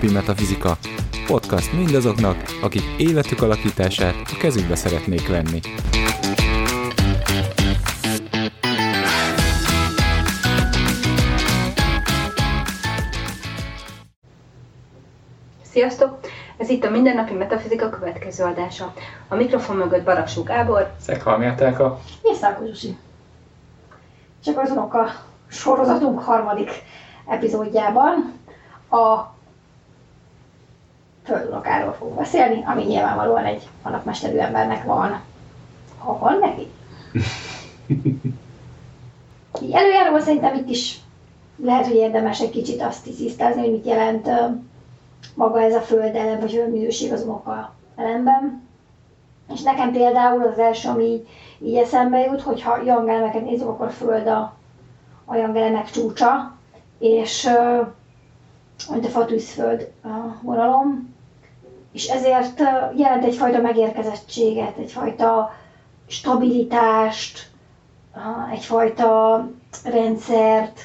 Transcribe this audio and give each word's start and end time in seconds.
mindennapi 0.00 0.32
metafizika. 0.32 0.76
Podcast 1.26 1.72
mindazoknak, 1.72 2.36
akik 2.62 2.82
életük 2.98 3.42
alakítását 3.42 4.14
a 4.14 4.36
kezükbe 4.38 4.74
szeretnék 4.74 5.28
venni. 5.28 5.60
Sziasztok! 15.62 16.18
Ez 16.56 16.68
itt 16.68 16.84
a 16.84 16.90
Mindennapi 16.90 17.34
Metafizika 17.34 17.88
következő 17.88 18.44
adása. 18.44 18.92
A 19.28 19.34
mikrofon 19.34 19.76
mögött 19.76 20.04
Baraksó 20.04 20.42
Gábor. 20.42 20.92
Szekhalmi 21.00 21.46
Etelka. 21.46 22.00
És 22.22 22.36
Szálko 22.36 22.66
Zsusi. 22.66 22.96
Csak 24.44 24.58
az 24.58 24.70
unoka 24.70 25.06
sorozatunk 25.48 26.20
harmadik 26.20 26.70
epizódjában 27.26 28.32
a 28.90 29.36
földunokáról 31.28 31.92
fogunk 31.92 32.16
beszélni, 32.16 32.62
ami 32.66 32.82
nyilvánvalóan 32.82 33.44
egy 33.44 33.68
alapmesterű 33.82 34.36
embernek 34.36 34.84
van. 34.84 35.20
Ha 35.98 36.18
van 36.18 36.38
neki? 36.38 36.66
Így 39.62 39.72
előjáróban 39.72 40.20
szerintem 40.20 40.54
itt 40.54 40.68
is 40.68 41.00
lehet, 41.56 41.86
hogy 41.86 41.94
érdemes 41.94 42.40
egy 42.40 42.50
kicsit 42.50 42.82
azt 42.82 43.04
tisztázni, 43.04 43.60
hogy 43.60 43.70
mit 43.70 43.86
jelent 43.86 44.28
maga 45.34 45.60
ez 45.60 45.74
a 45.74 45.80
földelem, 45.80 46.40
vagy 46.40 46.64
minőség 46.70 47.12
az 47.12 47.22
unoka 47.22 47.74
elemben. 47.96 48.62
És 49.52 49.62
nekem 49.62 49.92
például 49.92 50.42
az 50.42 50.58
első, 50.58 50.88
ami 50.88 51.04
így, 51.04 51.28
így 51.62 51.76
eszembe 51.76 52.18
jut, 52.18 52.42
hogyha 52.42 52.82
jangelemeket 52.82 53.44
nézzük, 53.44 53.68
akkor 53.68 53.90
föld 53.90 54.26
a, 54.26 54.54
a 55.24 55.36
jangelemek 55.36 55.90
csúcsa, 55.90 56.56
és 56.98 57.48
mint 58.90 59.04
a 59.04 59.08
fatűzföld 59.08 59.92
a 60.02 60.38
vonalom, 60.42 61.16
és 61.98 62.06
ezért 62.06 62.58
jelent 62.96 63.24
egyfajta 63.24 63.60
megérkezettséget, 63.60 64.76
egyfajta 64.76 65.54
stabilitást, 66.06 67.50
egyfajta 68.52 69.44
rendszert, 69.84 70.80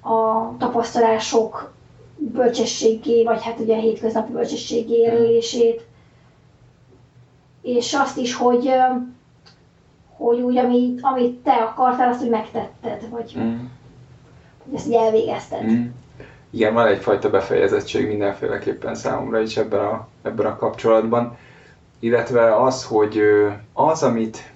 a 0.00 0.50
tapasztalások 0.58 1.72
bölcsességé, 2.16 3.24
vagy 3.24 3.42
hát 3.42 3.60
ugye 3.60 3.76
a 3.76 3.80
hétköznapi 3.80 4.32
bölcsességé 4.32 4.94
érlését, 4.94 5.86
és 7.62 7.94
azt 7.94 8.18
is, 8.18 8.34
hogy, 8.34 8.70
hogy 10.16 10.40
úgy, 10.40 10.56
amit, 10.56 10.98
amit 11.02 11.36
te 11.42 11.52
akartál, 11.52 12.08
azt 12.08 12.22
úgy 12.22 12.30
megtetted, 12.30 13.10
vagy 13.10 13.34
Mm. 13.38 13.56
hogy 14.64 14.74
ezt 14.74 14.86
így 14.86 14.94
elvégezted. 14.94 15.64
Mm. 15.64 15.86
Igen, 16.50 16.74
van 16.74 16.86
egyfajta 16.86 17.30
befejezettség 17.30 18.06
mindenféleképpen 18.06 18.94
számomra 18.94 19.40
is 19.40 19.56
ebben 19.56 19.80
a, 19.80 20.08
ebben 20.22 20.46
a 20.46 20.56
kapcsolatban. 20.56 21.36
Illetve 21.98 22.62
az, 22.62 22.84
hogy 22.84 23.20
az, 23.72 24.02
amit, 24.02 24.52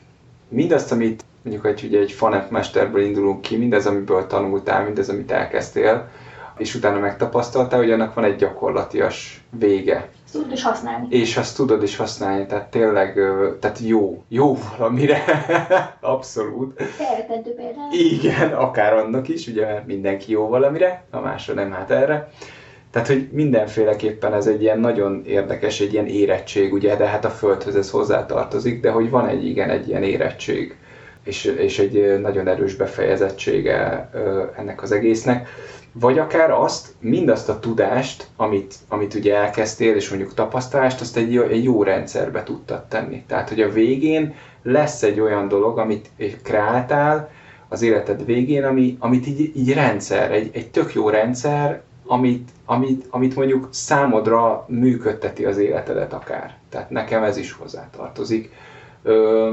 mindazt, 0.48 0.92
amit 0.92 1.24
mondjuk 1.42 1.66
egy, 1.66 1.84
ugye 1.84 1.98
egy 1.98 2.12
fanetmesterből 2.12 3.02
indulunk 3.02 3.41
ki, 3.41 3.56
mindez, 3.56 3.86
amiből 3.86 4.27
tanultál, 4.27 4.84
mindez, 4.84 5.08
amit 5.08 5.30
elkezdtél, 5.30 6.08
és 6.61 6.75
utána 6.75 6.98
megtapasztaltál, 6.98 7.78
hogy 7.78 7.91
annak 7.91 8.14
van 8.14 8.25
egy 8.25 8.36
gyakorlatias 8.36 9.44
vége. 9.58 10.08
Ezt 10.25 10.33
tudod 10.33 10.53
is 10.53 10.62
használni. 10.62 11.06
És 11.11 11.36
azt 11.36 11.56
tudod 11.56 11.83
is 11.83 11.97
használni, 11.97 12.47
tehát 12.47 12.70
tényleg, 12.70 13.19
tehát 13.61 13.78
jó, 13.78 14.22
jó 14.28 14.56
valamire, 14.77 15.25
abszolút. 16.00 16.81
Elrettentő 17.11 17.55
például. 17.55 17.92
Igen, 17.92 18.53
akár 18.53 18.92
annak 18.92 19.28
is, 19.28 19.47
ugye 19.47 19.66
mert 19.66 19.86
mindenki 19.86 20.33
jó 20.33 20.48
valamire, 20.48 21.05
a 21.11 21.20
másra 21.20 21.55
nem 21.55 21.72
hát 21.72 21.91
erre. 21.91 22.28
Tehát, 22.91 23.09
hogy 23.09 23.28
mindenféleképpen 23.32 24.34
ez 24.34 24.47
egy 24.47 24.62
ilyen 24.62 24.81
nagyon 24.81 25.22
érdekes, 25.26 25.81
egy 25.81 25.93
ilyen 25.93 26.06
érettség, 26.06 26.72
ugye, 26.72 26.97
de 26.97 27.06
hát 27.06 27.25
a 27.25 27.31
Földhöz 27.31 27.76
ez 27.76 27.91
hozzátartozik, 27.91 28.81
de 28.81 28.91
hogy 28.91 29.10
van 29.10 29.26
egy 29.26 29.47
igen, 29.47 29.70
egy 29.70 29.88
ilyen 29.88 30.03
érettség, 30.03 30.76
és, 31.25 31.44
és 31.44 31.78
egy 31.78 32.20
nagyon 32.20 32.49
erős 32.49 32.75
befejezettsége 32.75 34.10
ennek 34.56 34.82
az 34.82 34.93
egésznek. 34.93 35.49
Vagy 35.92 36.18
akár 36.18 36.50
azt, 36.50 36.94
mindazt 37.00 37.48
a 37.48 37.58
tudást, 37.58 38.26
amit, 38.36 38.74
amit 38.88 39.14
ugye 39.14 39.34
elkezdtél, 39.34 39.94
és 39.94 40.08
mondjuk 40.08 40.34
tapasztalást, 40.34 41.00
azt 41.00 41.16
egy, 41.16 41.36
egy 41.36 41.64
jó 41.64 41.82
rendszerbe 41.82 42.42
tudtad 42.42 42.84
tenni. 42.84 43.24
Tehát, 43.26 43.48
hogy 43.48 43.60
a 43.60 43.70
végén 43.70 44.34
lesz 44.62 45.02
egy 45.02 45.20
olyan 45.20 45.48
dolog, 45.48 45.78
amit 45.78 46.10
kreáltál 46.42 47.30
az 47.68 47.82
életed 47.82 48.24
végén, 48.24 48.64
ami, 48.64 48.96
amit 48.98 49.26
így, 49.26 49.56
így 49.56 49.72
rendszer, 49.72 50.32
egy, 50.32 50.50
egy 50.52 50.70
tök 50.70 50.94
jó 50.94 51.08
rendszer, 51.08 51.82
amit, 52.06 52.48
amit, 52.64 53.06
amit 53.10 53.36
mondjuk 53.36 53.68
számodra 53.70 54.64
működteti 54.68 55.44
az 55.44 55.58
életedet 55.58 56.12
akár. 56.12 56.56
Tehát 56.68 56.90
nekem 56.90 57.22
ez 57.22 57.36
is 57.36 57.52
hozzátartozik. 57.52 58.50
Ö, 59.02 59.52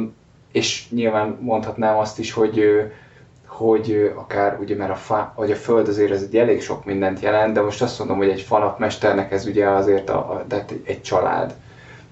és 0.52 0.90
nyilván 0.90 1.38
mondhatnám 1.42 1.98
azt 1.98 2.20
is, 2.20 2.32
hogy 2.32 2.60
hogy 3.58 4.14
akár 4.16 4.58
ugye, 4.60 4.76
mert 4.76 4.92
a, 4.92 4.96
fa, 4.96 5.34
vagy 5.36 5.52
a 5.52 5.56
föld 5.56 5.88
azért 5.88 6.12
ez 6.12 6.22
egy 6.22 6.38
elég 6.38 6.62
sok 6.62 6.86
mindent 6.86 7.20
jelent, 7.20 7.54
de 7.54 7.62
most 7.62 7.82
azt 7.82 8.00
mondom, 8.00 8.18
hogy 8.18 8.30
egy 8.30 8.42
falapmesternek 8.42 9.32
ez 9.32 9.46
ugye 9.46 9.70
azért 9.70 10.10
a, 10.10 10.18
a, 10.18 10.46
tehát 10.48 10.74
egy, 10.84 11.02
család. 11.02 11.54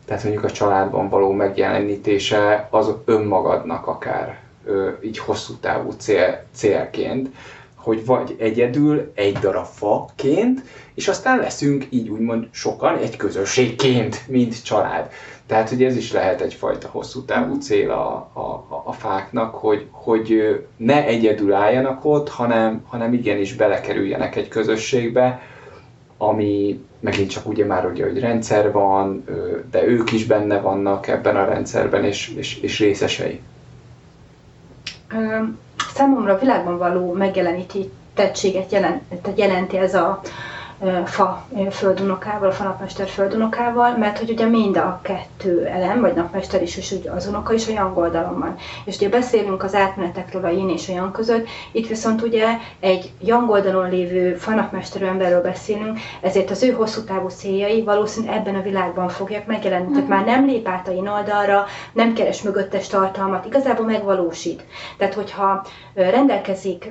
Tehát 0.06 0.24
mondjuk 0.24 0.44
a 0.44 0.52
családban 0.52 1.10
való 1.10 1.32
megjelenítése 1.32 2.68
az 2.70 2.92
önmagadnak 3.06 3.88
akár 3.88 4.40
így 5.02 5.18
hosszú 5.18 5.54
távú 5.54 5.92
cél, 5.92 6.44
célként, 6.54 7.30
hogy 7.86 8.06
vagy 8.06 8.36
egyedül, 8.40 9.12
egy 9.16 9.38
darab 9.38 9.66
faként, 9.66 10.64
és 10.94 11.08
aztán 11.08 11.38
leszünk 11.38 11.88
így 11.90 12.10
úgymond 12.10 12.48
sokan 12.52 12.98
egy 12.98 13.16
közösségként, 13.16 14.28
mint 14.28 14.64
család. 14.64 15.10
Tehát, 15.46 15.70
hogy 15.70 15.84
ez 15.84 15.96
is 15.96 16.12
lehet 16.12 16.42
egyfajta 16.42 16.88
hosszú 16.88 17.22
távú 17.26 17.60
cél 17.60 17.92
a, 17.92 18.30
a, 18.34 18.66
a- 18.86 18.92
fáknak, 18.92 19.56
hogy, 19.56 19.88
hogy 19.92 20.60
ne 20.78 21.06
egyedül 21.06 21.54
álljanak 21.54 22.06
ott, 22.06 22.30
hanem, 22.30 22.84
hanem 22.88 23.14
igenis 23.14 23.54
belekerüljenek 23.54 24.36
egy 24.36 24.48
közösségbe, 24.48 25.42
ami 26.18 26.84
megint 27.00 27.30
csak 27.30 27.48
ugye 27.48 27.66
már 27.66 27.86
ugye, 27.86 28.04
hogy 28.04 28.20
rendszer 28.20 28.72
van, 28.72 29.24
de 29.72 29.84
ők 29.86 30.12
is 30.12 30.26
benne 30.26 30.60
vannak 30.60 31.08
ebben 31.08 31.36
a 31.36 31.46
rendszerben, 31.46 32.04
és, 32.04 32.34
és, 32.38 32.60
és 32.60 32.80
részesei. 32.80 33.40
Számomra 35.94 36.38
világban 36.40 36.78
való 36.78 37.14
megjelenítettséget 37.14 38.72
jelent, 38.72 39.02
tehát 39.22 39.40
jelenti 39.40 39.78
ez 39.78 39.94
a 39.96 40.22
fa 41.06 41.46
földunokával, 41.72 42.50
a 42.50 42.52
fanapmester 42.52 43.08
földunokával, 43.08 43.98
mert 43.98 44.18
hogy 44.18 44.30
ugye 44.30 44.46
mind 44.46 44.78
a 44.78 45.00
kettő 45.02 45.66
elem, 45.66 46.02
vagy 46.02 46.14
napmester 46.14 46.62
is, 46.62 46.78
és 46.78 46.92
ugye 46.92 47.12
az 47.12 47.28
unoka 47.28 47.54
is 47.54 47.68
a 47.68 47.72
yang 47.72 47.98
oldalon 47.98 48.40
van. 48.40 48.56
És 48.86 48.96
ugye 48.96 49.10
beszélünk 49.10 49.64
az 49.64 49.76
átmenetekről 49.76 50.46
a 50.46 50.50
yin 50.50 50.70
és 50.70 50.90
a 50.90 50.94
yang 50.94 51.12
között, 51.12 51.48
itt 51.72 51.88
viszont 51.88 52.22
ugye 52.22 52.48
egy 52.80 53.12
yang 53.20 53.50
oldalon 53.50 53.90
lévő 53.90 54.34
fanapmesterű 54.36 55.06
emberről 55.06 55.42
beszélünk, 55.42 56.00
ezért 56.22 56.52
az 56.52 56.64
ő 56.64 56.72
hosszú 56.72 57.04
távú 57.04 57.28
céljai 57.28 57.84
valószínűleg 57.84 58.36
ebben 58.36 58.56
a 58.56 58.62
világban 58.62 59.10
fogják 59.10 59.46
megjelenni. 59.46 59.92
Tehát 59.92 60.08
már 60.08 60.26
nem 60.26 60.46
lép 60.46 60.68
át 60.68 60.88
a 60.88 60.92
yin 60.92 61.08
oldalra, 61.08 61.66
nem 61.94 62.14
keres 62.14 62.42
mögöttes 62.42 62.88
tartalmat, 62.88 63.46
igazából 63.46 63.86
megvalósít. 63.86 64.64
Tehát, 64.98 65.14
hogyha 65.14 65.66
rendelkezik 65.94 66.90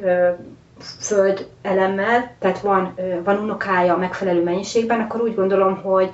föld 0.85 1.47
elemmel, 1.63 2.31
tehát 2.39 2.61
van, 2.61 2.95
van 3.25 3.39
unokája 3.39 3.97
megfelelő 3.97 4.43
mennyiségben, 4.43 5.01
akkor 5.01 5.21
úgy 5.21 5.35
gondolom, 5.35 5.83
hogy 5.83 6.11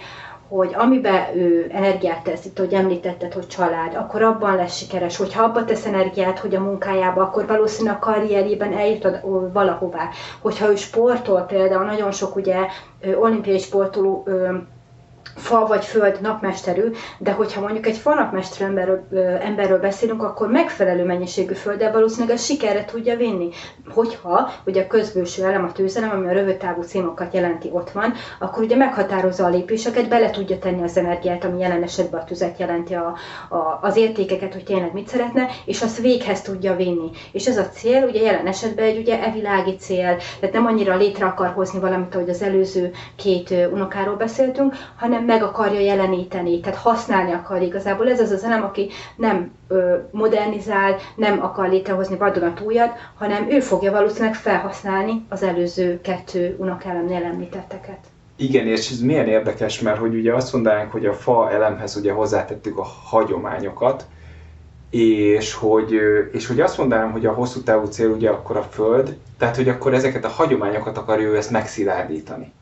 hogy 0.50 0.74
amiben 0.74 1.36
ő 1.36 1.70
energiát 1.72 2.22
tesz, 2.22 2.44
itt 2.44 2.58
ahogy 2.58 2.72
említetted, 2.72 3.32
hogy 3.32 3.46
család, 3.46 3.94
akkor 3.94 4.22
abban 4.22 4.56
lesz 4.56 4.76
sikeres, 4.76 5.16
hogyha 5.16 5.42
abba 5.42 5.64
tesz 5.64 5.86
energiát, 5.86 6.38
hogy 6.38 6.54
a 6.54 6.60
munkájába, 6.60 7.22
akkor 7.22 7.46
valószínűleg 7.46 7.96
a 7.96 7.98
karrierjében 7.98 8.72
eljut 8.72 9.08
valahová. 9.52 10.08
Hogyha 10.40 10.70
ő 10.70 10.76
sportol 10.76 11.40
például, 11.40 11.84
nagyon 11.84 12.12
sok 12.12 12.36
ugye 12.36 12.66
olimpiai 13.20 13.58
sportoló 13.58 14.28
fa 15.36 15.66
vagy 15.66 15.84
föld 15.84 16.18
napmesterű, 16.20 16.90
de 17.18 17.32
hogyha 17.32 17.60
mondjuk 17.60 17.86
egy 17.86 17.96
fa 17.96 18.14
napmesterű 18.14 18.64
emberről, 18.70 19.06
emberről 19.40 19.78
beszélünk, 19.78 20.22
akkor 20.22 20.48
megfelelő 20.48 21.04
mennyiségű 21.04 21.54
földdel 21.54 21.92
valószínűleg 21.92 22.36
a 22.36 22.38
sikerre 22.38 22.84
tudja 22.84 23.16
vinni. 23.16 23.48
Hogyha 23.88 24.50
ugye 24.66 24.82
a 24.82 24.86
közbőső 24.86 25.44
elem, 25.44 25.64
a 25.64 25.72
tőzelem, 25.72 26.10
ami 26.10 26.26
a 26.26 26.32
rövid 26.32 26.56
távú 26.56 26.82
célokat 26.82 27.34
jelenti, 27.34 27.70
ott 27.72 27.90
van, 27.90 28.12
akkor 28.38 28.62
ugye 28.62 28.76
meghatározza 28.76 29.44
a 29.44 29.48
lépéseket, 29.48 30.08
bele 30.08 30.30
tudja 30.30 30.58
tenni 30.58 30.82
az 30.82 30.96
energiát, 30.96 31.44
ami 31.44 31.58
jelen 31.58 31.82
esetben 31.82 32.20
a 32.20 32.24
tüzet 32.24 32.58
jelenti, 32.58 32.94
a, 32.94 33.16
a, 33.48 33.78
az 33.82 33.96
értékeket, 33.96 34.52
hogy 34.52 34.64
tényleg 34.64 34.92
mit 34.92 35.08
szeretne, 35.08 35.46
és 35.64 35.82
azt 35.82 35.98
véghez 36.00 36.42
tudja 36.42 36.76
vinni. 36.76 37.10
És 37.32 37.46
ez 37.46 37.58
a 37.58 37.68
cél, 37.68 38.04
ugye 38.04 38.20
jelen 38.22 38.46
esetben 38.46 38.84
egy 38.84 38.98
ugye 38.98 39.22
evilági 39.24 39.76
cél, 39.76 40.16
tehát 40.40 40.54
nem 40.54 40.66
annyira 40.66 40.96
létre 40.96 41.26
akar 41.26 41.48
hozni 41.48 41.80
valamit, 41.80 42.14
ahogy 42.14 42.28
az 42.28 42.42
előző 42.42 42.90
két 43.16 43.54
unokáról 43.72 44.16
beszéltünk, 44.16 44.74
hanem 44.96 45.19
meg 45.24 45.42
akarja 45.42 45.80
jeleníteni, 45.80 46.60
tehát 46.60 46.78
használni 46.78 47.32
akar 47.32 47.62
igazából. 47.62 48.10
Ez 48.10 48.20
az 48.20 48.30
az 48.30 48.44
elem, 48.44 48.62
aki 48.62 48.90
nem 49.16 49.52
modernizál, 50.10 50.96
nem 51.16 51.42
akar 51.42 51.68
létrehozni 51.68 52.16
vadonatújat, 52.16 52.92
hanem 53.18 53.50
ő 53.50 53.60
fogja 53.60 53.92
valószínűleg 53.92 54.34
felhasználni 54.34 55.26
az 55.28 55.42
előző 55.42 56.00
kettő 56.00 56.56
unokálemnél 56.58 57.24
említetteket. 57.24 57.98
Igen, 58.36 58.66
és 58.66 58.90
ez 58.90 59.00
milyen 59.00 59.28
érdekes, 59.28 59.80
mert 59.80 59.98
hogy 59.98 60.14
ugye 60.14 60.34
azt 60.34 60.52
mondanánk, 60.52 60.92
hogy 60.92 61.06
a 61.06 61.12
fa 61.12 61.50
elemhez 61.50 61.96
ugye 61.96 62.12
hozzátettük 62.12 62.78
a 62.78 62.86
hagyományokat, 63.04 64.06
és 64.90 65.54
hogy, 65.54 65.92
és 66.32 66.46
hogy 66.46 66.60
azt 66.60 66.78
mondanám, 66.78 67.12
hogy 67.12 67.26
a 67.26 67.32
hosszú 67.32 67.62
távú 67.62 67.86
cél 67.86 68.08
ugye 68.08 68.30
akkor 68.30 68.56
a 68.56 68.62
Föld, 68.62 69.16
tehát 69.38 69.56
hogy 69.56 69.68
akkor 69.68 69.94
ezeket 69.94 70.24
a 70.24 70.28
hagyományokat 70.28 70.98
akarja 70.98 71.28
ő 71.28 71.36
ezt 71.36 71.50
megszilárdítani. 71.50 72.52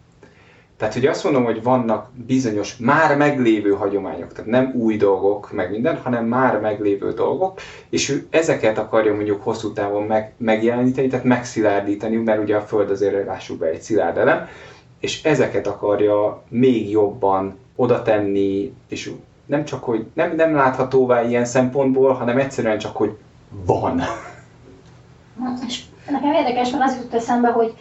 Tehát, 0.78 0.94
hogy 0.94 1.06
azt 1.06 1.25
mondom, 1.25 1.44
hogy 1.44 1.62
vannak 1.62 2.10
bizonyos 2.26 2.76
már 2.76 3.16
meglévő 3.16 3.70
hagyományok, 3.70 4.32
tehát 4.32 4.50
nem 4.50 4.72
új 4.75 4.96
dolgok, 4.96 5.52
meg 5.52 5.70
minden, 5.70 5.96
hanem 5.96 6.25
már 6.25 6.60
meglévő 6.60 7.12
dolgok, 7.12 7.60
és 7.88 8.08
ő 8.08 8.26
ezeket 8.30 8.78
akarja 8.78 9.14
mondjuk 9.14 9.42
hosszú 9.42 9.72
távon 9.72 10.02
meg, 10.02 10.32
megjeleníteni, 10.36 11.06
tehát 11.06 11.25
megszilárdítani, 11.25 12.16
mert 12.16 12.42
ugye 12.42 12.56
a 12.56 12.60
Föld 12.60 12.90
azért 12.90 13.26
lássuk 13.26 13.58
be 13.58 13.66
egy 13.66 13.80
szilárd 13.80 14.16
elem, 14.16 14.46
és 15.00 15.22
ezeket 15.22 15.66
akarja 15.66 16.42
még 16.48 16.90
jobban 16.90 17.58
oda 17.76 18.02
tenni, 18.02 18.75
és 18.88 19.12
nem 19.46 19.64
csak, 19.64 19.84
hogy 19.84 20.06
nem, 20.12 20.34
nem 20.34 20.54
láthatóvá 20.54 21.22
ilyen 21.22 21.44
szempontból, 21.44 22.12
hanem 22.12 22.38
egyszerűen 22.38 22.78
csak, 22.78 22.96
hogy 22.96 23.16
van. 23.48 24.02
És 25.66 25.82
nekem 26.10 26.32
érdekes, 26.32 26.70
mert 26.70 26.84
az 26.84 26.96
jutott 26.96 27.14
eszembe, 27.14 27.48
hogy 27.48 27.75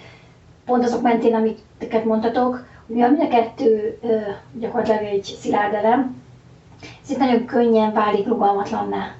pont 0.65 0.83
azok 0.83 1.01
mentén, 1.01 1.33
amiket 1.33 2.05
mondtatok, 2.05 2.65
mivel 2.87 3.09
mind 3.09 3.21
a 3.21 3.27
kettő 3.27 3.99
gyakorlatilag 4.53 5.03
egy 5.03 5.23
szilárd 5.39 5.73
elem, 5.73 6.21
ezért 7.03 7.19
nagyon 7.19 7.45
könnyen 7.45 7.93
válik 7.93 8.27
rugalmatlanná. 8.27 9.15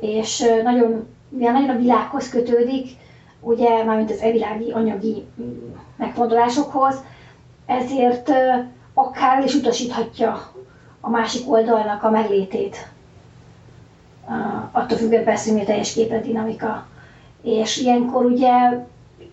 És 0.00 0.44
nagyon, 0.62 1.08
mivel 1.28 1.52
nagyon 1.52 1.68
a 1.68 1.78
világhoz 1.78 2.28
kötődik, 2.28 2.90
ugye 3.40 3.84
mármint 3.84 4.10
az 4.10 4.20
evilági 4.20 4.70
anyagi 4.70 5.24
megfordulásokhoz, 5.96 6.94
ezért 7.66 8.32
akár 8.94 9.44
is 9.44 9.54
utasíthatja 9.54 10.52
a 11.00 11.08
másik 11.10 11.50
oldalnak 11.50 12.02
a 12.02 12.10
meglétét. 12.10 12.88
Attól 14.72 14.98
függően 14.98 15.24
persze, 15.24 15.52
hogy 15.52 15.64
teljes 15.64 15.92
képlet 15.92 16.24
dinamika. 16.24 16.86
És 17.42 17.76
ilyenkor 17.78 18.24
ugye, 18.24 18.84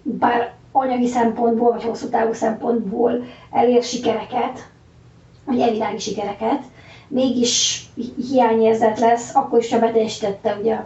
bár 0.02 0.54
anyagi 0.72 1.08
szempontból, 1.08 1.72
vagy 1.72 1.84
hosszú 1.84 2.10
távú 2.10 2.34
szempontból 2.34 3.24
elér 3.52 3.84
sikereket, 3.84 4.68
vagy 5.46 5.60
elvilági 5.60 6.00
sikereket, 6.00 6.62
mégis 7.08 7.86
hiányérzet 8.30 9.00
lesz, 9.00 9.36
akkor 9.36 9.60
is, 9.60 9.72
ha 9.72 9.80
beteljesítette 9.80 10.58
ugye 10.62 10.78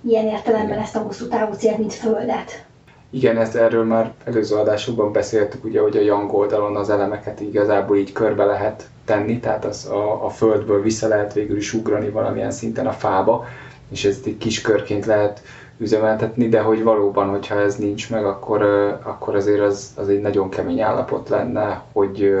ilyen 0.00 0.26
értelemben 0.26 0.78
ezt 0.78 0.96
a 0.96 1.00
hosszú 1.00 1.28
távú 1.28 1.52
célt, 1.52 1.78
mint 1.78 1.94
Földet. 1.94 2.64
Igen, 3.10 3.38
ezt 3.38 3.54
erről 3.54 3.84
már 3.84 4.12
előző 4.24 4.56
adásokban 4.56 5.12
beszéltük, 5.12 5.64
ugye, 5.64 5.80
hogy 5.80 5.96
a 5.96 6.00
Young 6.00 6.32
oldalon 6.34 6.76
az 6.76 6.90
elemeket 6.90 7.40
igazából 7.40 7.96
így 7.96 8.12
körbe 8.12 8.44
lehet 8.44 8.88
tenni, 9.04 9.40
tehát 9.40 9.64
az 9.64 9.86
a, 9.86 10.24
a 10.24 10.28
földből 10.28 10.82
vissza 10.82 11.08
lehet 11.08 11.32
végül 11.32 11.56
is 11.56 11.72
ugrani 11.72 12.08
valamilyen 12.08 12.50
szinten 12.50 12.86
a 12.86 12.92
fába, 12.92 13.44
és 13.88 14.04
ezt 14.04 14.26
egy 14.26 14.38
kis 14.38 14.60
körként 14.60 15.06
lehet 15.06 15.42
üzemeltetni, 15.78 16.48
de 16.48 16.60
hogy 16.60 16.82
valóban, 16.82 17.28
hogyha 17.28 17.60
ez 17.60 17.76
nincs 17.76 18.10
meg, 18.10 18.24
akkor, 18.24 18.62
akkor 19.02 19.34
azért 19.34 19.60
az, 19.60 19.90
az 19.96 20.08
egy 20.08 20.20
nagyon 20.20 20.48
kemény 20.48 20.80
állapot 20.80 21.28
lenne, 21.28 21.82
hogy, 21.92 22.34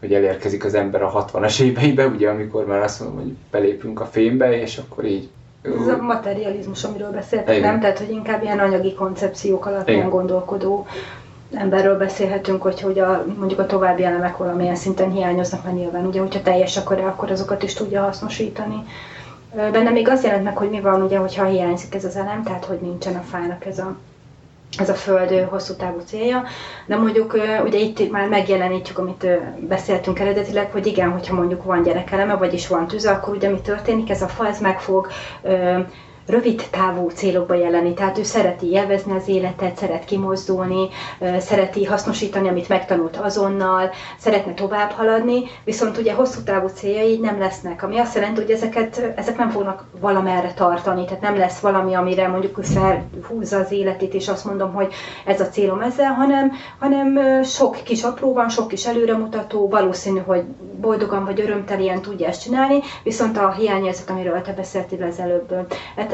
hogy 0.00 0.12
elérkezik 0.12 0.64
az 0.64 0.74
ember 0.74 1.02
a 1.02 1.26
60-as 1.32 1.60
éveibe, 1.60 2.06
ugye 2.06 2.28
amikor 2.28 2.66
már 2.66 2.82
azt 2.82 3.00
mondom, 3.00 3.18
hogy 3.18 3.32
belépünk 3.50 4.00
a 4.00 4.04
fénybe, 4.04 4.60
és 4.60 4.78
akkor 4.78 5.04
így 5.04 5.28
ez 5.62 5.86
a 5.86 6.02
materializmus, 6.02 6.84
amiről 6.84 7.10
beszéltek, 7.10 7.60
nem? 7.60 7.80
Tehát, 7.80 7.98
hogy 7.98 8.10
inkább 8.10 8.42
ilyen 8.42 8.58
anyagi 8.58 8.94
koncepciók 8.94 9.66
alapján 9.66 10.08
gondolkodó 10.08 10.86
emberről 11.52 11.98
beszélhetünk, 11.98 12.62
hogy, 12.62 12.80
hogy 12.80 12.98
a, 12.98 13.24
mondjuk 13.38 13.60
a 13.60 13.66
további 13.66 14.04
elemek 14.04 14.36
valamilyen 14.36 14.74
szinten 14.74 15.10
hiányoznak, 15.10 15.64
mert 15.64 15.76
nyilván 15.76 16.06
ugye, 16.06 16.20
hogyha 16.20 16.42
teljes 16.42 16.76
akkor 16.76 17.00
akkor 17.00 17.30
azokat 17.30 17.62
is 17.62 17.74
tudja 17.74 18.02
hasznosítani. 18.02 18.84
Benne 19.54 19.90
még 19.90 20.08
az 20.08 20.24
jelent 20.24 20.44
meg, 20.44 20.56
hogy 20.56 20.70
mi 20.70 20.80
van, 20.80 21.02
ugye, 21.02 21.18
hogyha 21.18 21.44
hiányzik 21.44 21.94
ez 21.94 22.04
az 22.04 22.16
elem, 22.16 22.42
tehát 22.42 22.64
hogy 22.64 22.78
nincsen 22.80 23.14
a 23.16 23.20
fának 23.20 23.66
ez 23.66 23.78
a, 23.78 23.96
ez 24.78 24.88
a 24.88 24.94
föld 24.94 25.46
hosszú 25.48 25.74
távú 25.74 26.00
célja, 26.04 26.44
de 26.86 26.96
mondjuk 26.96 27.34
ugye 27.64 27.78
itt 27.78 28.10
már 28.10 28.28
megjelenítjük, 28.28 28.98
amit 28.98 29.26
beszéltünk 29.68 30.18
eredetileg, 30.18 30.70
hogy 30.70 30.86
igen, 30.86 31.10
hogyha 31.10 31.34
mondjuk 31.34 31.64
van 31.64 31.82
gyerekeleme, 31.82 32.34
vagyis 32.36 32.68
van 32.68 32.86
tűze, 32.86 33.10
akkor 33.10 33.34
ugye 33.34 33.50
mi 33.50 33.60
történik, 33.60 34.10
ez 34.10 34.22
a 34.22 34.28
fa 34.28 34.46
ez 34.46 34.60
meg 34.60 34.80
fog 34.80 35.08
rövid 36.26 36.62
távú 36.70 37.08
célokba 37.08 37.54
jelenni. 37.54 37.94
Tehát 37.94 38.18
ő 38.18 38.22
szereti 38.22 38.70
élvezni 38.70 39.12
az 39.12 39.28
életet, 39.28 39.76
szeret 39.76 40.04
kimozdulni, 40.04 40.88
szereti 41.38 41.84
hasznosítani, 41.84 42.48
amit 42.48 42.68
megtanult 42.68 43.16
azonnal, 43.16 43.90
szeretne 44.18 44.54
tovább 44.54 44.90
haladni, 44.90 45.42
viszont 45.64 45.98
ugye 45.98 46.14
hosszú 46.14 46.42
távú 46.42 46.66
céljai 46.66 47.18
nem 47.18 47.38
lesznek, 47.38 47.82
ami 47.82 47.98
azt 47.98 48.14
jelenti, 48.14 48.40
hogy 48.40 48.50
ezeket, 48.50 49.12
ezek 49.16 49.36
nem 49.36 49.50
fognak 49.50 49.84
valamerre 50.00 50.52
tartani, 50.52 51.04
tehát 51.04 51.20
nem 51.20 51.36
lesz 51.36 51.58
valami, 51.58 51.94
amire 51.94 52.28
mondjuk 52.28 52.58
ő 52.58 52.62
felhúzza 52.62 53.58
az 53.58 53.72
életét, 53.72 54.14
és 54.14 54.28
azt 54.28 54.44
mondom, 54.44 54.72
hogy 54.72 54.92
ez 55.24 55.40
a 55.40 55.48
célom 55.48 55.80
ezzel, 55.80 56.12
hanem, 56.12 56.52
hanem 56.78 57.42
sok 57.42 57.76
kis 57.84 58.02
apró 58.02 58.32
van, 58.32 58.48
sok 58.48 58.68
kis 58.68 58.86
előremutató, 58.86 59.68
valószínű, 59.68 60.20
hogy 60.26 60.44
boldogan 60.80 61.24
vagy 61.24 61.40
örömtelien 61.40 62.00
tudja 62.02 62.28
ezt 62.28 62.42
csinálni, 62.42 62.80
viszont 63.02 63.38
a 63.38 63.52
hiányérzet, 63.52 64.10
amiről 64.10 64.42
te 64.42 64.52
beszéltél 64.52 65.02
az 65.02 65.18
előbb, 65.18 65.54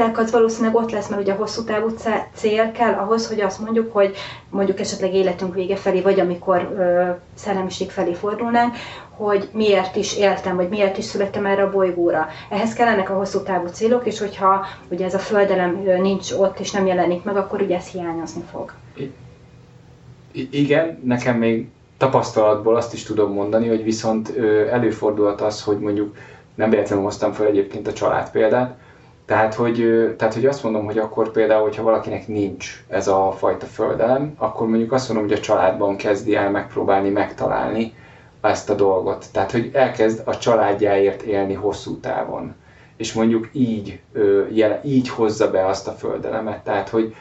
etelk, 0.01 0.19
az 0.19 0.31
valószínűleg 0.31 0.75
ott 0.75 0.91
lesz, 0.91 1.09
mert 1.09 1.23
ugye 1.23 1.33
a 1.33 1.37
hosszú 1.37 1.65
távú 1.65 1.89
cél 2.35 2.73
kell 2.73 2.93
ahhoz, 2.93 3.29
hogy 3.29 3.41
azt 3.41 3.61
mondjuk, 3.61 3.93
hogy 3.93 4.17
mondjuk 4.51 4.81
esetleg 4.81 5.15
életünk 5.15 5.55
vége 5.55 5.77
felé, 5.77 6.01
vagy 6.01 6.21
amikor 6.21 6.75
ö, 6.79 7.11
szellemiség 7.35 7.91
felé 7.91 8.15
fordulnánk, 8.15 8.75
hogy 9.11 9.49
miért 9.53 9.97
is 9.97 10.17
éltem, 10.17 10.57
vagy 10.57 10.69
miért 10.69 10.99
is 10.99 11.05
születtem 11.05 11.47
erre 11.47 11.63
a 11.63 11.71
bolygóra. 11.71 12.29
Ehhez 12.51 12.73
kellenek 12.73 13.11
a 13.11 13.15
hosszú 13.15 13.43
távú 13.43 13.67
célok, 13.67 14.07
és 14.07 14.19
hogyha 14.19 14.67
ugye 14.91 15.05
ez 15.05 15.15
a 15.15 15.19
földelem 15.19 15.83
nincs 16.01 16.33
ott, 16.33 16.59
és 16.59 16.71
nem 16.71 16.87
jelenik 16.87 17.23
meg, 17.23 17.37
akkor 17.37 17.63
ugye 17.63 17.77
ez 17.77 17.87
hiányozni 17.87 18.43
fog. 18.51 18.73
I- 20.33 20.49
igen, 20.51 21.01
nekem 21.05 21.37
még 21.37 21.69
tapasztalatból 21.97 22.77
azt 22.77 22.93
is 22.93 23.03
tudom 23.03 23.33
mondani, 23.33 23.69
hogy 23.69 23.83
viszont 23.85 24.37
előfordulhat 24.71 25.41
az, 25.41 25.63
hogy 25.63 25.79
mondjuk 25.79 26.17
nem 26.55 26.71
véletlenül 26.71 27.05
hoztam 27.05 27.33
fel 27.33 27.47
egyébként 27.47 27.87
a 27.87 27.93
család 27.93 28.31
példát, 28.31 28.77
tehát 29.31 29.55
hogy, 29.55 30.15
tehát, 30.17 30.35
hogy 30.35 30.47
azt 30.47 30.63
mondom, 30.63 30.85
hogy 30.85 30.99
akkor 30.99 31.31
például, 31.31 31.63
hogyha 31.63 31.83
valakinek 31.83 32.29
nincs 32.29 32.85
ez 32.89 33.09
a 33.09 33.35
fajta 33.39 33.67
földelem, 33.67 34.35
akkor 34.39 34.69
mondjuk 34.69 34.93
azt 34.93 35.09
mondom, 35.09 35.29
hogy 35.29 35.39
a 35.39 35.41
családban 35.41 35.97
kezdi 35.97 36.35
el 36.35 36.51
megpróbálni 36.51 37.09
megtalálni 37.09 37.95
ezt 38.41 38.71
a 38.71 38.75
dolgot. 38.75 39.27
Tehát, 39.33 39.51
hogy 39.51 39.71
elkezd 39.73 40.23
a 40.25 40.39
családjáért 40.39 41.23
élni 41.23 41.55
hosszú 41.55 41.97
távon. 42.01 42.55
És 42.97 43.13
mondjuk 43.13 43.49
így, 43.53 44.01
így 44.85 45.09
hozza 45.09 45.51
be 45.51 45.67
azt 45.67 45.89
a 45.89 45.93
földelemet. 45.93 46.65
Tehát, 46.65 46.89
hogy 46.89 47.15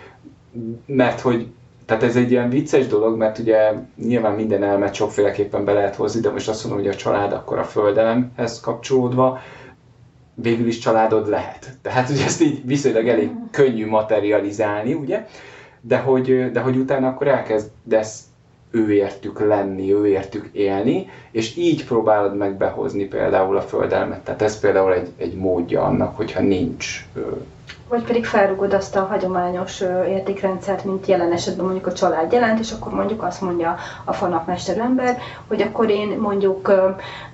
mert 0.86 1.19
hogy 1.19 1.48
tehát 1.86 2.03
ez 2.03 2.15
egy 2.15 2.31
ilyen 2.31 2.50
vicces 2.50 2.88
dolog, 2.88 3.17
mert 3.17 3.38
ugye 3.38 3.72
nyilván 3.95 4.34
minden 4.34 4.63
elmet 4.63 4.93
sokféleképpen 4.93 5.65
be 5.65 5.74
lehet 5.74 5.95
hozni, 5.95 6.22
de 6.22 6.29
most 6.29 6.50
azt 6.50 6.63
mondom, 6.63 6.84
hogy 6.84 6.93
a 6.93 6.98
család 6.98 7.34
akkor 7.34 7.60
a 7.60 7.63
földelemhez 7.63 8.60
kapcsolódva, 8.60 9.39
végül 10.41 10.67
is 10.67 10.77
családod 10.77 11.29
lehet. 11.29 11.69
Tehát 11.81 12.10
ugye 12.10 12.24
ezt 12.25 12.41
így 12.41 12.65
viszonylag 12.65 13.08
elég 13.08 13.29
könnyű 13.51 13.88
materializálni, 13.88 14.93
ugye? 14.93 15.27
De 15.81 15.98
hogy, 15.98 16.51
de 16.51 16.60
hogy 16.60 16.77
utána 16.77 17.08
akkor 17.08 17.27
elkezdesz 17.27 18.24
őértük 18.72 19.39
lenni, 19.39 19.93
őértük 19.93 20.50
élni, 20.51 21.08
és 21.31 21.58
így 21.58 21.86
próbálod 21.86 22.36
meg 22.36 22.58
behozni 22.58 23.05
például 23.05 23.58
a 23.58 23.62
földelmet. 23.62 24.19
Tehát 24.19 24.41
ez 24.41 24.60
például 24.60 24.93
egy, 24.93 25.10
egy 25.17 25.36
módja 25.36 25.84
annak, 25.84 26.15
hogyha 26.15 26.41
nincs 26.41 27.05
vagy 27.89 28.03
pedig 28.03 28.25
felrugod 28.25 28.73
azt 28.73 28.95
a 28.95 29.05
hagyományos 29.05 29.81
értékrendszert, 30.07 30.83
mint 30.83 31.05
jelen 31.05 31.31
esetben 31.31 31.65
mondjuk 31.65 31.88
a 31.88 31.93
család 31.93 32.31
jelent, 32.31 32.59
és 32.59 32.71
akkor 32.71 32.93
mondjuk 32.93 33.23
azt 33.23 33.41
mondja 33.41 33.77
a 34.03 34.13
fanapmester 34.13 34.77
ember, 34.77 35.17
hogy 35.47 35.61
akkor 35.61 35.89
én 35.89 36.07
mondjuk 36.07 36.71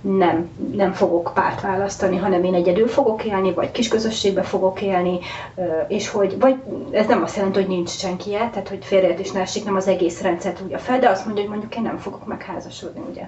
nem, 0.02 0.50
nem 0.72 0.94
fogok 0.94 1.32
párt 1.34 1.62
választani, 1.62 2.18
hanem 2.18 2.44
én 2.44 2.54
egyedül 2.54 2.88
fogok 2.88 3.26
élni, 3.26 3.54
vagy 3.54 3.72
kis 3.72 3.88
közösségbe 3.88 4.42
fogok 4.42 4.82
élni, 4.82 5.20
és 5.88 6.10
hogy, 6.10 6.40
vagy 6.40 6.56
ez 6.92 7.08
nem 7.08 7.24
azt 7.24 7.36
jelenti, 7.36 7.60
hogy 7.60 7.70
nincs 7.70 7.90
senki 7.90 8.30
tehát 8.30 8.70
hogy 8.70 8.86
félreértés 8.86 9.32
ne 9.32 9.40
esik, 9.40 9.66
nem 9.66 9.76
az 9.76 9.88
egész 9.88 10.22
rendszert 10.22 10.58
tudja 10.58 10.78
fel, 10.78 11.00
de 11.00 11.10
azt 11.10 11.26
mondja, 11.26 11.44
hogy 11.44 11.52
mondjuk 11.52 11.76
én 11.76 11.84
nem 11.84 11.98
fogok 11.98 12.26
megházasodni, 12.26 13.02
ugye? 13.10 13.28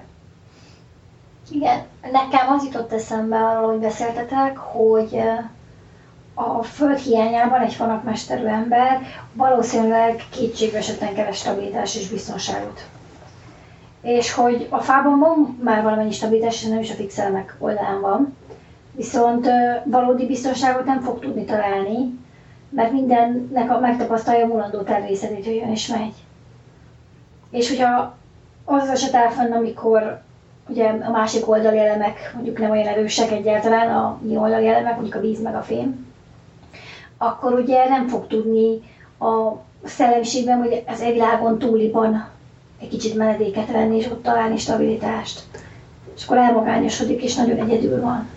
Igen, 1.50 1.82
nekem 2.02 2.52
az 2.56 2.64
jutott 2.64 2.92
eszembe 2.92 3.36
arról, 3.36 3.70
hogy 3.70 3.80
beszéltetek, 3.80 4.56
hogy 4.56 5.20
a 6.38 6.62
föld 6.62 6.98
hiányában 6.98 7.60
egy 7.60 7.74
fanakmesterű 7.74 8.44
ember 8.44 9.00
valószínűleg 9.32 10.22
kétségbe 10.30 10.78
esetlen 10.78 11.14
keres 11.14 11.36
stabilitás 11.36 11.96
és 11.96 12.08
biztonságot. 12.08 12.86
És 14.02 14.32
hogy 14.32 14.66
a 14.70 14.78
fában 14.78 15.18
van 15.18 15.58
már 15.64 15.82
valamennyi 15.82 16.10
stabilitás, 16.10 16.62
és 16.62 16.68
nem 16.68 16.78
is 16.78 16.90
a 16.90 16.94
fixelmek 16.94 17.56
oldalán 17.58 18.00
van, 18.00 18.36
viszont 18.92 19.48
valódi 19.84 20.26
biztonságot 20.26 20.84
nem 20.84 21.00
fog 21.00 21.20
tudni 21.20 21.44
találni, 21.44 22.18
mert 22.70 22.92
mindennek 22.92 23.70
a 23.70 23.78
megtapasztalja 23.78 24.44
a 24.44 24.48
mulandó 24.48 24.80
természetét, 24.80 25.44
hogy 25.44 25.54
jön 25.54 25.70
és 25.70 25.86
megy. 25.86 26.14
És 27.50 27.68
hogyha 27.68 28.16
az 28.64 28.82
az 28.82 28.88
eset 28.88 29.14
áll 29.14 29.28
fenn, 29.28 29.52
amikor 29.52 30.22
ugye 30.68 30.88
a 30.88 31.10
másik 31.10 31.48
oldali 31.48 31.78
elemek 31.78 32.32
mondjuk 32.34 32.58
nem 32.58 32.70
olyan 32.70 32.86
erősek 32.86 33.30
egyáltalán, 33.30 33.96
a 33.96 34.18
mi 34.20 34.36
oldali 34.36 34.68
elemek, 34.68 34.94
mondjuk 34.94 35.14
a 35.14 35.20
víz 35.20 35.42
meg 35.42 35.54
a 35.54 35.62
fém, 35.62 36.07
akkor 37.18 37.52
ugye 37.52 37.88
nem 37.88 38.08
fog 38.08 38.26
tudni 38.26 38.80
a 39.18 39.52
szellemiségben, 39.84 40.58
hogy 40.58 40.82
az 40.86 41.00
egyvilágon 41.00 41.58
túliban 41.58 42.28
egy 42.80 42.88
kicsit 42.88 43.14
menedéket 43.14 43.70
venni, 43.70 43.96
és 43.96 44.06
ott 44.06 44.22
találni 44.22 44.56
stabilitást. 44.56 45.40
És 46.16 46.24
akkor 46.24 46.36
elmagányosodik, 46.36 47.22
és 47.22 47.34
nagyon 47.34 47.58
egyedül 47.58 48.00
van. 48.00 48.28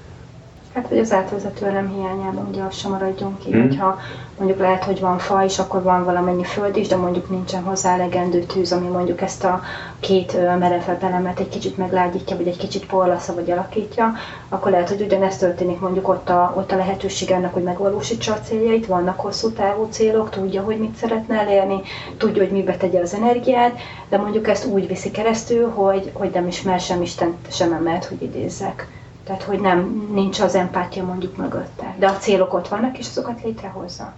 Hát, 0.73 0.89
vagy 0.89 0.97
az 0.97 1.11
átvezető 1.13 1.65
elem 1.65 1.87
hiányában 1.87 2.47
ugye 2.49 2.63
az 2.63 2.75
sem 2.75 2.91
maradjon 2.91 3.37
ki, 3.37 3.55
mm. 3.55 3.61
hogyha 3.61 3.99
mondjuk 4.37 4.59
lehet, 4.59 4.83
hogy 4.83 4.99
van 4.99 5.17
fa 5.17 5.43
és 5.43 5.59
akkor 5.59 5.83
van 5.83 6.03
valamennyi 6.03 6.43
föld 6.43 6.75
is, 6.77 6.87
de 6.87 6.95
mondjuk 6.95 7.29
nincsen 7.29 7.63
hozzá 7.63 7.93
elegendő 7.93 8.39
tűz, 8.39 8.71
ami 8.71 8.87
mondjuk 8.87 9.21
ezt 9.21 9.43
a 9.43 9.61
két 9.99 10.33
merevebb 10.59 11.03
elemet 11.03 11.39
egy 11.39 11.49
kicsit 11.49 11.77
meglágyítja, 11.77 12.35
vagy 12.37 12.47
egy 12.47 12.57
kicsit 12.57 12.85
porlasza, 12.85 13.33
vagy 13.33 13.51
alakítja, 13.51 14.13
akkor 14.49 14.71
lehet, 14.71 14.89
hogy 14.89 15.01
ugyanezt 15.01 15.39
történik 15.39 15.79
mondjuk 15.79 16.07
ott 16.07 16.29
a, 16.29 16.53
ott 16.57 16.71
a 16.71 16.75
lehetőség 16.75 17.31
ennek, 17.31 17.53
hogy 17.53 17.63
megvalósítsa 17.63 18.33
a 18.33 18.39
céljait, 18.39 18.85
vannak 18.85 19.19
hosszú 19.19 19.49
távú 19.49 19.87
célok, 19.89 20.29
tudja, 20.29 20.61
hogy 20.61 20.77
mit 20.77 20.95
szeretne 20.95 21.39
elérni, 21.39 21.81
tudja, 22.17 22.43
hogy 22.43 22.51
mibe 22.51 22.77
tegye 22.77 22.99
az 23.01 23.13
energiát, 23.13 23.79
de 24.09 24.17
mondjuk 24.17 24.47
ezt 24.47 24.65
úgy 24.65 24.87
viszi 24.87 25.11
keresztül, 25.11 25.69
hogy, 25.69 26.11
hogy 26.13 26.29
nem 26.33 26.47
ismer 26.47 26.79
sem 26.79 27.01
Isten, 27.01 27.35
sem 27.49 27.73
emelt, 27.73 28.05
hogy 28.05 28.21
idézzek. 28.21 29.00
Tehát, 29.31 29.45
hogy 29.45 29.59
nem, 29.59 30.09
nincs 30.13 30.39
az 30.39 30.55
empátia 30.55 31.03
mondjuk 31.03 31.37
mögötte. 31.37 31.95
De 31.97 32.07
a 32.07 32.17
célok 32.17 32.53
ott 32.53 32.67
vannak, 32.67 32.97
és 32.97 33.07
azokat 33.07 33.43
létrehozza. 33.43 34.13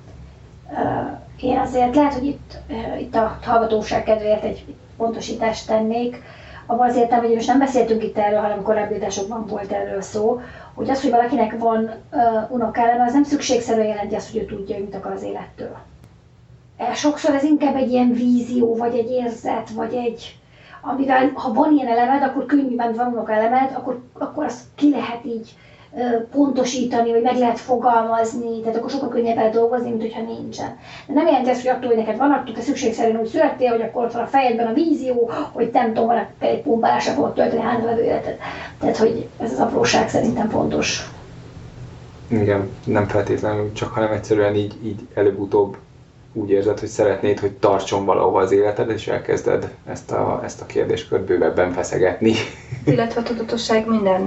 Én 1.41 1.57
azért 1.57 1.95
lehet, 1.95 2.13
hogy 2.13 2.25
itt, 2.25 2.57
itt 2.99 3.15
a 3.15 3.37
hallgatóság 3.41 4.03
kedvéért 4.03 4.43
egy 4.43 4.75
pontosítást 4.97 5.67
tennék. 5.67 6.21
Abban 6.65 6.89
az 6.89 6.95
értem, 6.95 7.19
hogy 7.19 7.33
most 7.33 7.47
nem 7.47 7.59
beszéltünk 7.59 8.03
itt 8.03 8.17
erről, 8.17 8.39
hanem 8.39 8.61
korábbi 8.61 8.93
adásokban 8.93 9.45
volt 9.45 9.71
erről 9.71 10.01
szó, 10.01 10.41
hogy 10.73 10.89
az, 10.89 11.01
hogy 11.01 11.11
valakinek 11.11 11.57
van 11.57 11.91
uh, 12.11 12.51
unokállama, 12.51 13.03
az 13.03 13.13
nem 13.13 13.23
szükségszerűen 13.23 13.87
jelenti 13.87 14.15
azt, 14.15 14.31
hogy 14.31 14.41
ő 14.41 14.45
tudja, 14.45 14.77
mit 14.77 14.95
akar 14.95 15.11
az 15.11 15.23
élettől. 15.23 15.77
Sokszor 16.93 17.35
ez 17.35 17.43
inkább 17.43 17.75
egy 17.75 17.91
ilyen 17.91 18.13
vízió, 18.13 18.75
vagy 18.75 18.97
egy 18.97 19.09
érzet, 19.09 19.69
vagy 19.69 19.93
egy, 19.93 20.37
amivel 20.83 21.31
ha 21.33 21.53
van 21.53 21.71
ilyen 21.71 21.87
elemed, 21.87 22.21
akkor 22.23 22.45
könnyűben 22.45 22.93
van 22.93 23.07
unok 23.07 23.31
elemed, 23.31 23.71
akkor, 23.75 24.01
akkor 24.13 24.43
azt 24.43 24.61
ki 24.75 24.89
lehet 24.89 25.25
így 25.25 25.55
pontosítani, 26.31 27.11
vagy 27.11 27.21
meg 27.21 27.37
lehet 27.37 27.59
fogalmazni, 27.59 28.59
tehát 28.59 28.77
akkor 28.77 28.89
sokkal 28.89 29.09
könnyebb 29.09 29.53
dolgozni, 29.53 29.89
mint 29.89 30.01
hogyha 30.01 30.21
nincsen. 30.21 30.77
De 31.07 31.13
nem 31.13 31.25
jelenti 31.25 31.49
ezt, 31.49 31.61
hogy 31.61 31.75
attól, 31.75 31.87
hogy 31.87 31.97
neked 31.97 32.17
van, 32.17 32.31
attól 32.31 32.53
te 32.53 32.61
szükségszerűen 32.61 33.19
úgy 33.19 33.27
születtél, 33.27 33.69
hogy 33.69 33.81
akkor 33.81 34.03
ott 34.05 34.11
van 34.11 34.23
a 34.23 34.27
fejedben 34.27 34.67
a 34.67 34.73
vízió, 34.73 35.31
hogy 35.51 35.69
nem 35.73 35.87
tudom, 35.87 36.05
van 36.05 36.27
egy 36.39 36.61
pumpálásra 36.61 37.13
fogod 37.13 37.33
tölteni 37.33 37.61
hátralévő 37.61 38.03
életet. 38.03 38.39
Tehát, 38.79 38.97
hogy 38.97 39.27
ez 39.39 39.51
az 39.51 39.59
apróság 39.59 40.09
szerintem 40.09 40.49
fontos. 40.49 41.09
Igen, 42.27 42.69
nem 42.83 43.07
feltétlenül, 43.07 43.71
csak 43.73 43.89
hanem 43.89 44.11
egyszerűen 44.11 44.55
így, 44.55 44.75
így 44.83 45.07
előbb-utóbb 45.13 45.77
úgy 46.33 46.49
érzed, 46.49 46.79
hogy 46.79 46.89
szeretnéd, 46.89 47.39
hogy 47.39 47.51
tartson 47.51 48.05
valahova 48.05 48.39
az 48.39 48.51
életed, 48.51 48.89
és 48.89 49.07
elkezded 49.07 49.73
ezt 49.85 50.11
a, 50.11 50.41
ezt 50.43 50.61
a 50.61 50.65
kérdéskört 50.65 51.23
bővebben 51.23 51.71
feszegetni. 51.71 52.33
Illetve 52.85 53.21
a 53.21 53.23
tudatosság 53.23 53.87
minden, 53.87 54.21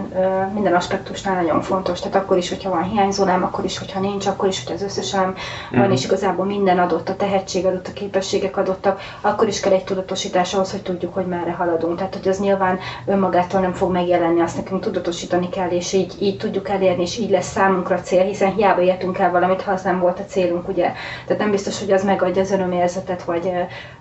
minden 0.55 0.75
aspektusnál 0.75 1.35
nagyon 1.43 1.63
fontos. 1.63 2.01
Tehát 2.01 2.15
akkor 2.15 2.37
is, 2.37 2.49
hogyha 2.49 2.71
van 2.71 2.83
hiányzónám, 2.83 3.43
akkor 3.43 3.65
is, 3.65 3.79
hogyha 3.79 4.01
nincs, 4.01 4.27
akkor 4.27 4.49
is, 4.49 4.65
hogy 4.65 4.75
az 4.75 4.83
összes 4.83 5.15
elem 5.15 5.35
mm. 5.75 5.79
van, 5.79 5.93
és 5.93 6.05
igazából 6.05 6.45
minden 6.45 6.79
adott, 6.79 7.09
a 7.09 7.17
tehetség 7.17 7.67
adott, 7.67 7.87
a 7.87 7.93
képességek 7.93 8.57
adottak, 8.57 9.01
akkor 9.21 9.49
is 9.49 9.61
kell 9.61 9.73
egy 9.73 9.85
tudatosítás 9.85 10.55
ahhoz, 10.55 10.71
hogy 10.71 10.83
tudjuk, 10.83 11.15
hogy 11.15 11.27
merre 11.27 11.53
haladunk. 11.53 11.97
Tehát, 11.97 12.15
hogy 12.15 12.29
az 12.29 12.39
nyilván 12.39 12.79
önmagától 13.07 13.61
nem 13.61 13.73
fog 13.73 13.93
megjelenni, 13.93 14.41
azt 14.41 14.57
nekünk 14.57 14.81
tudatosítani 14.81 15.49
kell, 15.49 15.71
és 15.71 15.93
így, 15.93 16.15
így 16.21 16.37
tudjuk 16.37 16.69
elérni, 16.69 17.03
és 17.03 17.19
így 17.19 17.31
lesz 17.31 17.51
számunkra 17.51 18.01
cél, 18.01 18.25
hiszen 18.25 18.55
hiába 18.55 18.81
értünk 18.81 19.19
el 19.19 19.31
valamit, 19.31 19.63
ha 19.63 19.73
az 19.73 19.83
nem 19.83 20.01
volt 20.01 20.19
a 20.19 20.25
célunk, 20.25 20.69
ugye. 20.69 20.93
Tehát 21.27 21.43
nem 21.43 21.51
biztos, 21.51 21.79
hogy 21.79 21.93
az 21.97 22.05
megadja 22.05 22.43
az 22.43 22.51
örömérzetet, 22.51 23.25
vagy, 23.25 23.53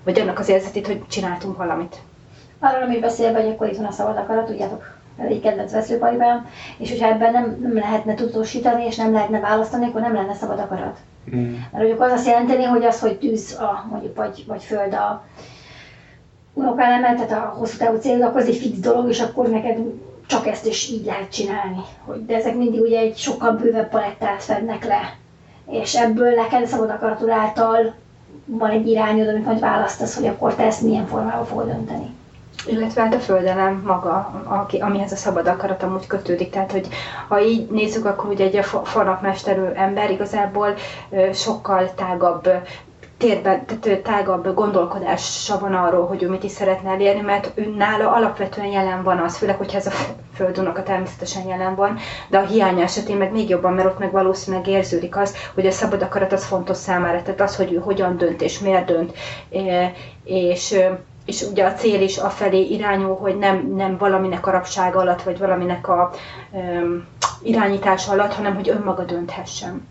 vagy 0.04 0.20
annak 0.20 0.40
az 0.40 0.50
érzetét, 0.50 0.88
hogy 0.88 1.08
csináltunk 1.08 1.58
valamit. 1.58 1.96
Arról, 2.60 2.84
amit 2.84 3.00
beszélve, 3.00 3.42
hogy 3.42 3.52
akkor 3.52 3.68
itt 3.68 3.78
van 3.78 3.86
a 3.86 3.92
szabad 3.92 4.18
akarat, 4.18 4.46
tudjátok, 4.46 4.94
egy 5.18 5.42
kedvenc 5.42 5.72
veszőparibám, 5.72 6.48
és 6.78 6.90
hogyha 6.90 7.08
ebben 7.08 7.32
nem, 7.32 7.58
nem 7.62 7.74
lehetne 7.74 8.14
tudósítani, 8.14 8.86
és 8.86 8.96
nem 8.96 9.12
lehetne 9.12 9.40
választani, 9.40 9.86
akkor 9.86 10.02
nem 10.02 10.14
lenne 10.14 10.34
szabad 10.34 10.60
akarat. 10.60 10.98
Mm. 11.36 11.52
Mert 11.52 11.72
mondjuk 11.72 12.02
az 12.02 12.12
azt 12.12 12.28
jelenteni, 12.28 12.64
hogy 12.64 12.84
az, 12.84 13.00
hogy 13.00 13.18
tűz 13.18 13.58
a, 13.60 13.86
mondjuk, 13.90 14.16
vagy, 14.16 14.44
vagy 14.48 14.64
föld 14.64 14.94
a 14.94 15.24
unokálemet, 16.54 17.16
tehát 17.16 17.44
a 17.44 17.56
hosszú 17.58 17.78
távú 17.78 17.98
cél, 17.98 18.24
akkor 18.24 18.42
az 18.42 18.48
egy 18.48 18.56
fix 18.56 18.78
dolog, 18.80 19.10
és 19.10 19.22
akkor 19.22 19.48
neked 19.48 19.78
csak 20.28 20.48
ezt 20.48 20.66
is 20.66 20.90
így 20.90 21.06
lehet 21.06 21.32
csinálni. 21.32 21.82
Hogy, 22.06 22.26
de 22.26 22.36
ezek 22.36 22.56
mindig 22.56 22.82
ugye 22.82 23.00
egy 23.00 23.18
sokkal 23.18 23.52
bővebb 23.52 23.90
palettát 23.90 24.44
fednek 24.44 24.86
le 24.86 25.18
és 25.70 25.96
ebből 25.96 26.34
neked 26.34 26.66
szabad 26.66 26.90
akaratod 26.90 27.30
által 27.30 27.94
van 28.46 28.70
egy 28.70 28.88
irányod, 28.88 29.28
amit 29.28 29.46
majd 29.46 29.60
választasz, 29.60 30.16
hogy 30.16 30.28
akkor 30.28 30.56
te 30.56 30.64
ezt 30.64 30.82
milyen 30.82 31.06
formában 31.06 31.46
fogod 31.46 31.66
dönteni. 31.66 32.14
Illetve 32.68 33.02
hát 33.02 33.14
a 33.14 33.20
földelem 33.20 33.84
maga, 33.86 34.44
aki, 34.44 34.78
amihez 34.78 35.12
a 35.12 35.16
szabad 35.16 35.48
akarat 35.48 35.84
amúgy 35.84 36.08
kötődik. 36.08 36.50
Tehát, 36.50 36.72
hogy 36.72 36.88
ha 37.28 37.42
így 37.42 37.70
nézzük, 37.70 38.06
akkor 38.06 38.30
ugye 38.30 38.46
egy 38.46 38.66
farnakmesterő 38.84 39.74
ember 39.76 40.12
igazából 40.12 40.74
sokkal 41.34 41.94
tágabb 41.94 42.50
térben, 43.18 43.66
tehát 43.66 44.00
tágabb 44.02 44.54
gondolkodása 44.54 45.60
van 45.60 45.74
arról, 45.74 46.08
hogy 46.08 46.24
ő 46.24 46.30
mit 46.30 46.44
is 46.44 46.52
szeretne 46.52 46.90
elérni, 46.90 47.22
mert 47.22 47.52
ő 47.56 47.74
nála 47.78 48.12
alapvetően 48.12 48.68
jelen 48.68 49.04
van 49.04 49.18
az, 49.18 49.38
főleg, 49.38 49.58
hogyha 49.58 49.78
ez 49.78 49.88
a 49.88 49.92
földunoka 50.34 50.84
természetesen 50.84 51.48
jelen 51.48 51.76
van, 51.76 51.98
de 52.30 52.38
a 52.38 52.46
hiánya 52.46 52.84
esetén 52.84 53.18
meg 53.18 53.32
még 53.32 53.50
jobban, 53.50 53.74
mert 53.74 53.88
ott 53.88 54.00
meg 54.00 54.12
valószínűleg 54.12 54.68
érződik 54.68 55.18
az, 55.18 55.36
hogy 55.54 55.66
a 55.66 55.72
szabad 55.72 56.02
akarat 56.02 56.34
az 56.34 56.46
fontos 56.46 56.78
számára, 56.78 57.22
tehát 57.22 57.42
az, 57.42 57.56
hogy 57.56 57.74
ő 57.74 57.78
hogyan 57.78 58.18
dönt 58.18 58.42
és 58.42 58.60
miért 58.60 58.86
dönt, 58.86 59.14
és 60.24 60.80
és 61.26 61.42
ugye 61.42 61.66
a 61.66 61.74
cél 61.74 62.02
is 62.02 62.18
afelé 62.18 62.62
irányul, 62.62 63.16
hogy 63.16 63.38
nem, 63.38 63.74
nem 63.76 63.98
valaminek 63.98 64.48
a 64.48 64.52
rabsága 64.52 65.00
alatt, 65.00 65.22
vagy 65.24 65.38
valaminek 65.38 65.88
a 65.88 66.12
um, 66.52 67.06
irányítása 67.44 68.12
alatt, 68.12 68.34
hanem 68.34 68.56
hogy 68.56 68.70
önmaga 68.70 69.04
dönthessen. 69.04 69.88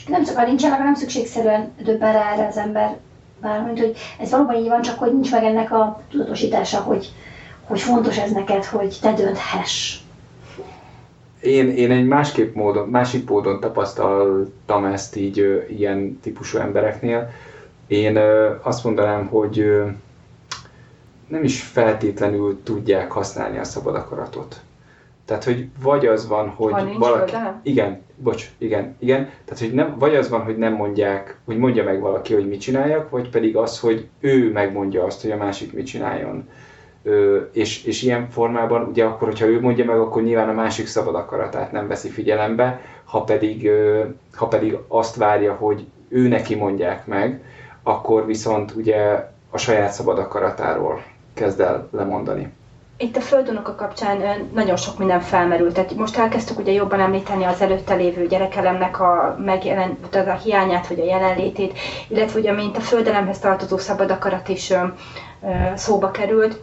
És 0.00 0.06
nem 0.06 0.24
csak 0.24 0.38
a 0.38 0.44
nincsen, 0.44 0.72
akkor 0.72 0.84
nem 0.84 0.94
szükségszerűen 0.94 1.72
döbben 1.82 2.12
rá 2.12 2.32
erre 2.32 2.46
az 2.46 2.56
ember, 2.56 2.96
bármint, 3.40 3.78
hogy 3.78 3.96
ez 4.18 4.30
valóban 4.30 4.56
így 4.56 4.68
van, 4.68 4.82
csak 4.82 4.98
hogy 4.98 5.12
nincs 5.12 5.30
meg 5.30 5.44
ennek 5.44 5.72
a 5.72 6.02
tudatosítása, 6.10 6.78
hogy, 6.78 7.12
hogy 7.64 7.80
fontos 7.80 8.18
ez 8.18 8.32
neked, 8.32 8.64
hogy 8.64 8.98
te 9.00 9.12
dönthess. 9.12 9.98
Én, 11.40 11.70
én 11.70 11.90
egy 11.90 12.06
másképp 12.06 12.54
módon, 12.54 12.88
másik 12.88 13.28
módon 13.28 13.60
tapasztaltam 13.60 14.84
ezt 14.84 15.16
így 15.16 15.64
ilyen 15.68 16.18
típusú 16.22 16.58
embereknél. 16.58 17.30
Én 17.86 18.18
azt 18.62 18.84
mondanám, 18.84 19.26
hogy 19.26 19.64
nem 21.28 21.44
is 21.44 21.62
feltétlenül 21.62 22.62
tudják 22.62 23.12
használni 23.12 23.58
a 23.58 23.64
szabad 23.64 23.94
akaratot. 23.94 24.60
Tehát, 25.30 25.44
hogy 25.44 25.68
vagy 25.82 26.06
az 26.06 26.28
van, 26.28 26.48
hogy 26.48 26.72
ha 26.72 26.98
valaki... 26.98 27.32
Igen, 27.62 28.02
bocs, 28.16 28.50
igen, 28.58 28.96
igen. 28.98 29.28
Tehát, 29.44 29.60
hogy 29.60 29.72
nem, 29.72 29.96
vagy 29.98 30.14
az 30.14 30.28
van, 30.28 30.42
hogy 30.42 30.58
nem 30.58 30.72
mondják, 30.72 31.38
hogy 31.44 31.58
mondja 31.58 31.84
meg 31.84 32.00
valaki, 32.00 32.34
hogy 32.34 32.48
mit 32.48 32.60
csináljak, 32.60 33.10
vagy 33.10 33.30
pedig 33.30 33.56
az, 33.56 33.80
hogy 33.80 34.08
ő 34.20 34.52
megmondja 34.52 35.04
azt, 35.04 35.22
hogy 35.22 35.30
a 35.30 35.36
másik 35.36 35.72
mit 35.72 35.86
csináljon. 35.86 36.48
Ö, 37.02 37.38
és, 37.52 37.84
és 37.84 38.02
ilyen 38.02 38.28
formában, 38.30 38.82
ugye 38.82 39.04
akkor, 39.04 39.28
hogyha 39.28 39.46
ő 39.46 39.60
mondja 39.60 39.84
meg, 39.84 39.98
akkor 39.98 40.22
nyilván 40.22 40.48
a 40.48 40.52
másik 40.52 40.86
szabad 40.86 41.14
akaratát 41.14 41.72
nem 41.72 41.88
veszi 41.88 42.08
figyelembe, 42.08 42.80
ha 43.04 43.24
pedig, 43.24 43.66
ö, 43.66 44.04
ha 44.34 44.48
pedig 44.48 44.76
azt 44.88 45.16
várja, 45.16 45.54
hogy 45.54 45.86
ő 46.08 46.28
neki 46.28 46.54
mondják 46.54 47.06
meg, 47.06 47.42
akkor 47.82 48.26
viszont 48.26 48.72
ugye 48.76 49.28
a 49.50 49.58
saját 49.58 49.92
szabad 49.92 50.18
akaratáról 50.18 51.02
kezd 51.34 51.60
el 51.60 51.88
lemondani 51.92 52.52
itt 53.00 53.16
a 53.16 53.20
földunok 53.20 53.76
kapcsán 53.76 54.48
nagyon 54.54 54.76
sok 54.76 54.98
minden 54.98 55.20
felmerült. 55.20 55.74
Tehát 55.74 55.94
most 55.94 56.16
elkezdtük 56.16 56.58
ugye 56.58 56.72
jobban 56.72 57.00
említeni 57.00 57.44
az 57.44 57.60
előtte 57.60 57.94
lévő 57.94 58.26
gyerekelemnek 58.26 59.00
a, 59.00 59.36
megjelen, 59.44 59.96
a 60.12 60.32
hiányát, 60.32 60.86
vagy 60.86 61.00
a 61.00 61.04
jelenlétét, 61.04 61.78
illetve 62.08 62.38
ugye 62.38 62.52
mint 62.52 62.76
a 62.76 62.80
földelemhez 62.80 63.38
tartozó 63.38 63.76
szabad 63.78 64.10
akarat 64.10 64.48
is 64.48 64.72
szóba 65.74 66.10
került 66.10 66.60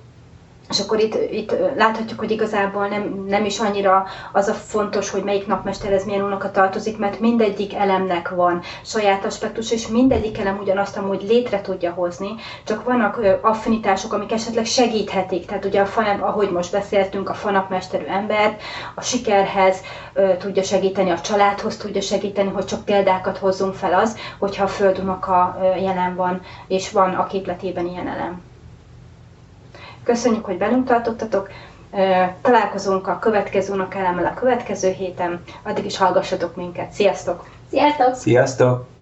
és 0.69 0.79
akkor 0.79 0.99
itt, 0.99 1.31
itt 1.31 1.55
láthatjuk, 1.75 2.19
hogy 2.19 2.31
igazából 2.31 2.87
nem, 2.87 3.23
nem 3.27 3.45
is 3.45 3.59
annyira 3.59 4.05
az 4.31 4.47
a 4.47 4.53
fontos, 4.53 5.09
hogy 5.09 5.23
melyik 5.23 5.47
napmesterhez 5.47 6.05
milyen 6.05 6.23
unoka 6.23 6.51
tartozik, 6.51 6.97
mert 6.97 7.19
mindegyik 7.19 7.73
elemnek 7.73 8.29
van 8.29 8.61
saját 8.83 9.25
aspektus, 9.25 9.71
és 9.71 9.87
mindegyik 9.87 10.37
elem 10.37 10.57
ugyanazt 10.57 10.97
amúgy 10.97 11.23
létre 11.27 11.61
tudja 11.61 11.91
hozni, 11.91 12.29
csak 12.63 12.83
vannak 12.83 13.19
affinitások, 13.41 14.13
amik 14.13 14.31
esetleg 14.31 14.65
segíthetik. 14.65 15.45
Tehát 15.45 15.65
ugye, 15.65 15.81
a 15.81 15.85
fa, 15.85 16.01
ahogy 16.01 16.51
most 16.51 16.71
beszéltünk, 16.71 17.29
a 17.29 17.33
fanapmesterű 17.33 18.05
ember 18.05 18.57
a 18.95 19.01
sikerhez 19.01 19.81
tudja 20.39 20.63
segíteni, 20.63 21.09
a 21.09 21.21
családhoz 21.21 21.77
tudja 21.77 22.01
segíteni, 22.01 22.49
hogy 22.49 22.65
csak 22.65 22.85
példákat 22.85 23.37
hozzunk 23.37 23.73
fel 23.73 23.93
az, 23.93 24.17
hogyha 24.39 24.63
a 24.63 24.67
földunoka 24.67 25.57
jelen 25.81 26.15
van, 26.15 26.41
és 26.67 26.91
van 26.91 27.13
a 27.13 27.27
képletében 27.27 27.87
ilyen 27.87 28.07
elem. 28.07 28.41
Köszönjük, 30.07 30.45
hogy 30.45 30.57
velünk 30.57 30.85
tartottatok. 30.87 31.49
Találkozunk 32.41 33.07
a 33.07 33.19
következő 33.19 33.73
unokelemmel 33.73 34.25
a 34.25 34.33
következő 34.33 34.89
héten. 34.91 35.41
Addig 35.63 35.85
is 35.85 35.97
hallgassatok 35.97 36.55
minket. 36.55 36.91
Sziasztok! 36.91 37.45
Sziasztok! 37.69 38.15
Sziasztok! 38.15 38.96